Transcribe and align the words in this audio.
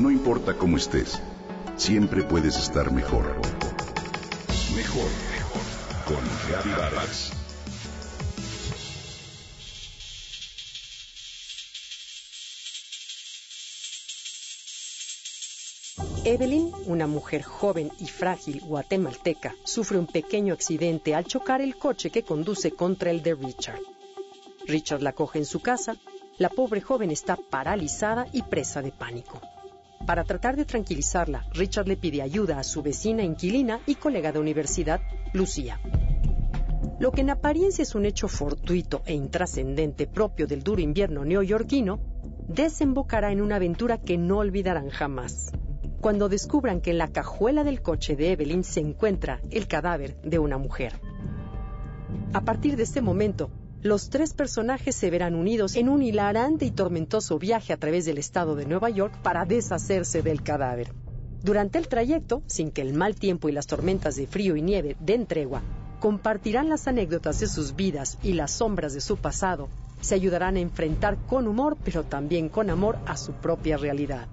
No 0.00 0.10
importa 0.10 0.56
cómo 0.56 0.78
estés, 0.78 1.20
siempre 1.76 2.22
puedes 2.22 2.56
estar 2.56 2.90
mejor. 2.90 3.36
Mejor, 4.74 5.10
mejor. 5.30 5.60
Con 6.06 6.72
Vargas. 6.74 7.32
Evelyn, 16.24 16.72
una 16.86 17.06
mujer 17.06 17.42
joven 17.42 17.92
y 17.98 18.06
frágil 18.06 18.62
guatemalteca, 18.62 19.54
sufre 19.64 19.98
un 19.98 20.06
pequeño 20.06 20.54
accidente 20.54 21.14
al 21.14 21.26
chocar 21.26 21.60
el 21.60 21.76
coche 21.76 22.08
que 22.08 22.22
conduce 22.22 22.70
contra 22.70 23.10
el 23.10 23.22
de 23.22 23.34
Richard. 23.34 23.80
Richard 24.66 25.02
la 25.02 25.12
coge 25.12 25.40
en 25.40 25.44
su 25.44 25.60
casa, 25.60 25.98
la 26.38 26.48
pobre 26.48 26.80
joven 26.80 27.10
está 27.10 27.36
paralizada 27.36 28.26
y 28.32 28.40
presa 28.40 28.80
de 28.80 28.92
pánico. 28.92 29.42
Para 30.06 30.24
tratar 30.24 30.56
de 30.56 30.64
tranquilizarla, 30.64 31.46
Richard 31.52 31.86
le 31.86 31.96
pide 31.96 32.22
ayuda 32.22 32.58
a 32.58 32.64
su 32.64 32.82
vecina 32.82 33.22
inquilina 33.22 33.80
y 33.86 33.94
colega 33.94 34.32
de 34.32 34.38
universidad, 34.38 35.00
Lucía. 35.32 35.80
Lo 36.98 37.12
que 37.12 37.20
en 37.20 37.30
apariencia 37.30 37.82
es 37.82 37.94
un 37.94 38.04
hecho 38.04 38.28
fortuito 38.28 39.02
e 39.06 39.14
intrascendente 39.14 40.06
propio 40.06 40.46
del 40.46 40.62
duro 40.62 40.80
invierno 40.80 41.24
neoyorquino, 41.24 42.00
desembocará 42.48 43.30
en 43.30 43.40
una 43.40 43.56
aventura 43.56 43.98
que 43.98 44.18
no 44.18 44.38
olvidarán 44.38 44.90
jamás 44.90 45.52
cuando 46.00 46.30
descubran 46.30 46.80
que 46.80 46.92
en 46.92 46.98
la 46.98 47.08
cajuela 47.08 47.62
del 47.62 47.82
coche 47.82 48.16
de 48.16 48.32
Evelyn 48.32 48.64
se 48.64 48.80
encuentra 48.80 49.40
el 49.50 49.66
cadáver 49.66 50.20
de 50.22 50.38
una 50.38 50.56
mujer. 50.56 50.98
A 52.32 52.40
partir 52.40 52.76
de 52.76 52.84
este 52.84 53.02
momento, 53.02 53.50
los 53.82 54.10
tres 54.10 54.34
personajes 54.34 54.94
se 54.94 55.08
verán 55.08 55.34
unidos 55.34 55.74
en 55.76 55.88
un 55.88 56.02
hilarante 56.02 56.66
y 56.66 56.70
tormentoso 56.70 57.38
viaje 57.38 57.72
a 57.72 57.78
través 57.78 58.04
del 58.04 58.18
estado 58.18 58.54
de 58.54 58.66
Nueva 58.66 58.90
York 58.90 59.14
para 59.22 59.46
deshacerse 59.46 60.20
del 60.20 60.42
cadáver. 60.42 60.92
Durante 61.42 61.78
el 61.78 61.88
trayecto, 61.88 62.42
sin 62.46 62.70
que 62.72 62.82
el 62.82 62.92
mal 62.92 63.14
tiempo 63.14 63.48
y 63.48 63.52
las 63.52 63.66
tormentas 63.66 64.16
de 64.16 64.26
frío 64.26 64.54
y 64.56 64.60
nieve 64.60 64.96
den 65.00 65.24
tregua, 65.24 65.62
compartirán 65.98 66.68
las 66.68 66.88
anécdotas 66.88 67.40
de 67.40 67.46
sus 67.46 67.74
vidas 67.74 68.18
y 68.22 68.34
las 68.34 68.50
sombras 68.50 68.92
de 68.92 69.00
su 69.00 69.16
pasado, 69.16 69.70
se 70.02 70.14
ayudarán 70.14 70.56
a 70.56 70.60
enfrentar 70.60 71.16
con 71.26 71.48
humor 71.48 71.78
pero 71.82 72.04
también 72.04 72.50
con 72.50 72.68
amor 72.68 72.98
a 73.06 73.16
su 73.16 73.32
propia 73.32 73.78
realidad. 73.78 74.28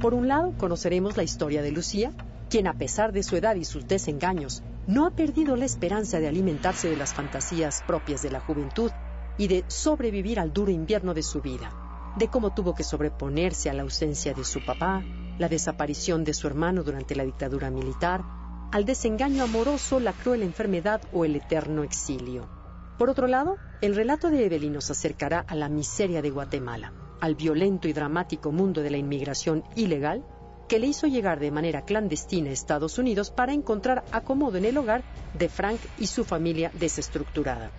Por 0.00 0.14
un 0.14 0.28
lado, 0.28 0.54
conoceremos 0.56 1.18
la 1.18 1.24
historia 1.24 1.60
de 1.60 1.72
Lucía, 1.72 2.12
quien 2.48 2.68
a 2.68 2.74
pesar 2.74 3.12
de 3.12 3.22
su 3.22 3.36
edad 3.36 3.56
y 3.56 3.66
sus 3.66 3.86
desengaños, 3.86 4.62
no 4.88 5.06
ha 5.06 5.10
perdido 5.10 5.54
la 5.54 5.66
esperanza 5.66 6.18
de 6.18 6.28
alimentarse 6.28 6.88
de 6.88 6.96
las 6.96 7.12
fantasías 7.12 7.84
propias 7.86 8.22
de 8.22 8.30
la 8.30 8.40
juventud 8.40 8.90
y 9.36 9.46
de 9.46 9.64
sobrevivir 9.68 10.40
al 10.40 10.54
duro 10.54 10.72
invierno 10.72 11.12
de 11.12 11.22
su 11.22 11.42
vida, 11.42 12.14
de 12.16 12.28
cómo 12.28 12.54
tuvo 12.54 12.74
que 12.74 12.84
sobreponerse 12.84 13.68
a 13.68 13.74
la 13.74 13.82
ausencia 13.82 14.32
de 14.32 14.44
su 14.44 14.64
papá, 14.64 15.04
la 15.38 15.50
desaparición 15.50 16.24
de 16.24 16.32
su 16.32 16.46
hermano 16.46 16.82
durante 16.82 17.14
la 17.14 17.24
dictadura 17.24 17.70
militar, 17.70 18.24
al 18.72 18.86
desengaño 18.86 19.44
amoroso, 19.44 20.00
la 20.00 20.14
cruel 20.14 20.42
enfermedad 20.42 21.02
o 21.12 21.26
el 21.26 21.36
eterno 21.36 21.82
exilio. 21.82 22.48
Por 22.96 23.10
otro 23.10 23.26
lado, 23.26 23.58
el 23.82 23.94
relato 23.94 24.30
de 24.30 24.46
Evelyn 24.46 24.72
nos 24.72 24.90
acercará 24.90 25.40
a 25.40 25.54
la 25.54 25.68
miseria 25.68 26.22
de 26.22 26.30
Guatemala, 26.30 26.94
al 27.20 27.34
violento 27.34 27.88
y 27.88 27.92
dramático 27.92 28.52
mundo 28.52 28.80
de 28.80 28.90
la 28.90 28.96
inmigración 28.96 29.64
ilegal 29.76 30.24
que 30.68 30.78
le 30.78 30.86
hizo 30.86 31.06
llegar 31.06 31.40
de 31.40 31.50
manera 31.50 31.82
clandestina 31.82 32.50
a 32.50 32.52
Estados 32.52 32.98
Unidos 32.98 33.30
para 33.30 33.54
encontrar 33.54 34.04
acomodo 34.12 34.58
en 34.58 34.66
el 34.66 34.76
hogar 34.76 35.02
de 35.36 35.48
Frank 35.48 35.80
y 35.98 36.06
su 36.06 36.24
familia 36.24 36.70
desestructurada. 36.78 37.70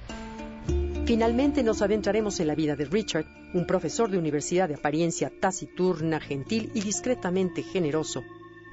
Finalmente 1.06 1.64
nos 1.64 1.82
adentraremos 1.82 2.40
en 2.40 2.48
la 2.48 2.56
vida 2.56 2.76
de 2.76 2.86
Richard, 2.86 3.26
un 3.54 3.66
profesor 3.66 4.12
de 4.12 4.18
universidad 4.18 4.68
de 4.68 4.76
apariencia 4.76 5.32
taciturna, 5.40 6.20
gentil 6.20 6.72
y 6.74 6.82
discretamente 6.82 7.64
generoso, 7.64 8.24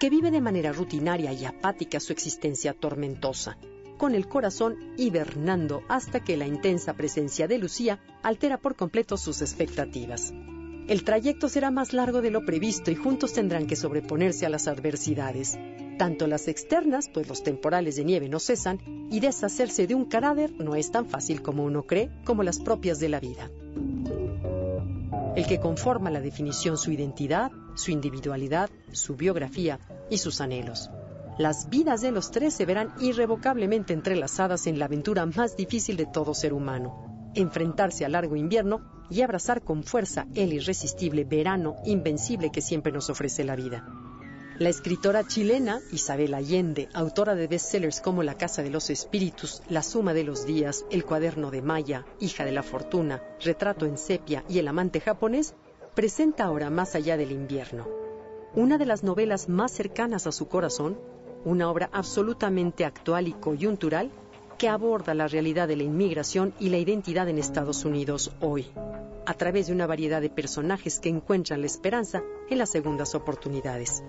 que 0.00 0.10
vive 0.10 0.30
de 0.30 0.40
manera 0.42 0.72
rutinaria 0.72 1.32
y 1.32 1.44
apática 1.44 2.00
su 2.00 2.12
existencia 2.12 2.74
tormentosa, 2.74 3.56
con 3.96 4.14
el 4.14 4.28
corazón 4.28 4.92
hibernando 4.98 5.82
hasta 5.88 6.20
que 6.20 6.36
la 6.36 6.46
intensa 6.46 6.94
presencia 6.94 7.48
de 7.48 7.58
Lucía 7.58 8.00
altera 8.22 8.58
por 8.58 8.76
completo 8.76 9.16
sus 9.16 9.40
expectativas. 9.40 10.32
El 10.88 11.02
trayecto 11.02 11.48
será 11.48 11.72
más 11.72 11.92
largo 11.92 12.22
de 12.22 12.30
lo 12.30 12.44
previsto 12.44 12.92
y 12.92 12.94
juntos 12.94 13.32
tendrán 13.32 13.66
que 13.66 13.74
sobreponerse 13.74 14.46
a 14.46 14.48
las 14.48 14.68
adversidades, 14.68 15.58
tanto 15.98 16.28
las 16.28 16.46
externas, 16.46 17.08
pues 17.12 17.28
los 17.28 17.42
temporales 17.42 17.96
de 17.96 18.04
nieve 18.04 18.28
no 18.28 18.38
cesan, 18.38 18.78
y 19.10 19.18
deshacerse 19.18 19.88
de 19.88 19.96
un 19.96 20.04
cadáver 20.04 20.52
no 20.52 20.76
es 20.76 20.92
tan 20.92 21.06
fácil 21.06 21.42
como 21.42 21.64
uno 21.64 21.86
cree, 21.86 22.12
como 22.24 22.44
las 22.44 22.60
propias 22.60 23.00
de 23.00 23.08
la 23.08 23.18
vida. 23.18 23.50
El 25.34 25.46
que 25.48 25.58
conforma 25.58 26.10
la 26.10 26.20
definición 26.20 26.78
su 26.78 26.92
identidad, 26.92 27.50
su 27.74 27.90
individualidad, 27.90 28.70
su 28.92 29.16
biografía 29.16 29.80
y 30.08 30.18
sus 30.18 30.40
anhelos. 30.40 30.90
Las 31.36 31.68
vidas 31.68 32.00
de 32.00 32.12
los 32.12 32.30
tres 32.30 32.54
se 32.54 32.64
verán 32.64 32.92
irrevocablemente 33.00 33.92
entrelazadas 33.92 34.68
en 34.68 34.78
la 34.78 34.84
aventura 34.84 35.26
más 35.26 35.56
difícil 35.56 35.96
de 35.96 36.06
todo 36.06 36.32
ser 36.32 36.52
humano, 36.52 37.15
enfrentarse 37.36 38.04
al 38.04 38.12
largo 38.12 38.36
invierno 38.36 38.80
y 39.10 39.22
abrazar 39.22 39.62
con 39.62 39.84
fuerza 39.84 40.26
el 40.34 40.52
irresistible 40.52 41.24
verano 41.24 41.76
invencible 41.84 42.50
que 42.50 42.60
siempre 42.60 42.92
nos 42.92 43.10
ofrece 43.10 43.44
la 43.44 43.56
vida. 43.56 43.86
La 44.58 44.70
escritora 44.70 45.26
chilena 45.26 45.80
Isabel 45.92 46.32
Allende, 46.32 46.88
autora 46.94 47.34
de 47.34 47.46
bestsellers 47.46 48.00
como 48.00 48.22
La 48.22 48.38
Casa 48.38 48.62
de 48.62 48.70
los 48.70 48.88
Espíritus, 48.88 49.62
La 49.68 49.82
Suma 49.82 50.14
de 50.14 50.24
los 50.24 50.46
Días, 50.46 50.86
El 50.90 51.04
Cuaderno 51.04 51.50
de 51.50 51.60
Maya, 51.60 52.06
Hija 52.20 52.46
de 52.46 52.52
la 52.52 52.62
Fortuna, 52.62 53.22
Retrato 53.44 53.84
en 53.84 53.98
Sepia 53.98 54.44
y 54.48 54.58
El 54.58 54.68
Amante 54.68 55.00
Japonés, 55.00 55.54
presenta 55.94 56.44
ahora 56.44 56.70
Más 56.70 56.94
allá 56.94 57.18
del 57.18 57.32
invierno, 57.32 57.86
una 58.54 58.78
de 58.78 58.86
las 58.86 59.02
novelas 59.02 59.50
más 59.50 59.72
cercanas 59.72 60.26
a 60.26 60.32
su 60.32 60.48
corazón, 60.48 60.98
una 61.44 61.70
obra 61.70 61.90
absolutamente 61.92 62.86
actual 62.86 63.28
y 63.28 63.34
coyuntural 63.34 64.10
que 64.56 64.68
aborda 64.68 65.14
la 65.14 65.28
realidad 65.28 65.68
de 65.68 65.76
la 65.76 65.82
inmigración 65.82 66.54
y 66.58 66.68
la 66.68 66.78
identidad 66.78 67.28
en 67.28 67.38
Estados 67.38 67.84
Unidos 67.84 68.32
hoy 68.40 68.66
a 69.26 69.34
través 69.34 69.66
de 69.66 69.72
una 69.72 69.86
variedad 69.86 70.20
de 70.20 70.30
personajes 70.30 71.00
que 71.00 71.08
encuentran 71.08 71.60
la 71.60 71.66
esperanza 71.66 72.22
en 72.48 72.58
las 72.58 72.70
segundas 72.70 73.14
oportunidades. 73.14 74.04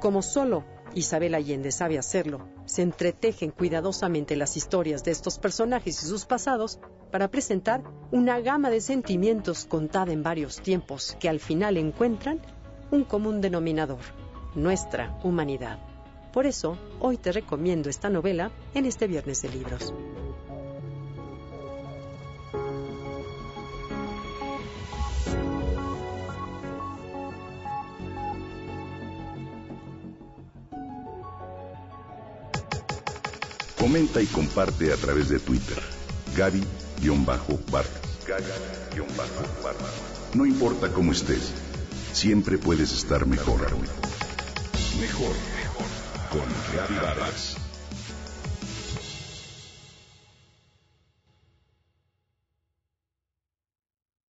Como 0.00 0.22
solo 0.22 0.64
Isabel 0.94 1.34
Allende 1.34 1.72
sabe 1.72 1.98
hacerlo, 1.98 2.46
se 2.66 2.82
entretejen 2.82 3.50
cuidadosamente 3.50 4.36
las 4.36 4.56
historias 4.56 5.02
de 5.02 5.10
estos 5.10 5.38
personajes 5.38 6.02
y 6.02 6.06
sus 6.06 6.24
pasados 6.24 6.78
para 7.10 7.28
presentar 7.28 7.82
una 8.12 8.38
gama 8.40 8.70
de 8.70 8.80
sentimientos 8.80 9.64
contada 9.64 10.12
en 10.12 10.22
varios 10.22 10.60
tiempos 10.60 11.16
que 11.18 11.28
al 11.28 11.40
final 11.40 11.76
encuentran 11.76 12.40
un 12.90 13.04
común 13.04 13.40
denominador, 13.40 14.00
nuestra 14.54 15.18
humanidad. 15.24 15.93
Por 16.34 16.46
eso, 16.46 16.76
hoy 16.98 17.16
te 17.16 17.30
recomiendo 17.30 17.88
esta 17.88 18.10
novela 18.10 18.50
en 18.74 18.86
este 18.86 19.06
viernes 19.06 19.40
de 19.42 19.50
libros. 19.50 19.94
Comenta 33.78 34.20
y 34.20 34.26
comparte 34.26 34.92
a 34.92 34.96
través 34.96 35.28
de 35.28 35.38
Twitter. 35.38 35.78
Gaby-Vargas. 36.36 37.86
No 40.34 40.44
importa 40.44 40.92
cómo 40.92 41.12
estés, 41.12 41.52
siempre 42.12 42.58
puedes 42.58 42.92
estar 42.92 43.24
mejor. 43.24 43.60
Mejor, 43.60 43.76
mejor. 45.00 45.53
Con 46.34 46.48
Gaby 46.74 46.96
Vargas. 46.96 47.63